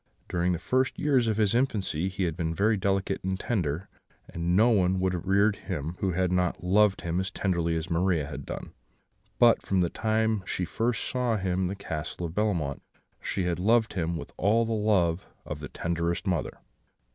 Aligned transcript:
During 0.27 0.51
the 0.53 0.57
first 0.57 0.97
years 0.97 1.27
of 1.27 1.37
his 1.37 1.53
infancy 1.53 2.09
he 2.09 2.23
had 2.23 2.35
been 2.35 2.55
very 2.55 2.75
delicate 2.75 3.23
and 3.23 3.39
tender, 3.39 3.87
and 4.27 4.55
no 4.55 4.71
one 4.71 4.99
would 4.99 5.13
have 5.13 5.27
reared 5.27 5.57
him 5.57 5.95
who 5.99 6.13
had 6.13 6.31
not 6.31 6.63
loved 6.63 7.01
him 7.01 7.19
as 7.19 7.29
tenderly 7.29 7.75
as 7.75 7.87
Maria 7.91 8.25
had 8.25 8.43
done; 8.43 8.73
but 9.37 9.61
from 9.61 9.81
the 9.81 9.91
time 9.91 10.39
that 10.39 10.49
she 10.49 10.65
first 10.65 11.07
saw 11.07 11.37
him 11.37 11.59
in 11.59 11.67
the 11.67 11.75
Castle 11.75 12.25
of 12.25 12.33
Bellemont, 12.33 12.81
she 13.21 13.43
had 13.43 13.59
loved 13.59 13.93
him 13.93 14.17
with 14.17 14.33
all 14.37 14.65
the 14.65 14.71
love 14.73 15.27
of 15.45 15.59
the 15.59 15.69
tenderest 15.69 16.25
mother. 16.25 16.57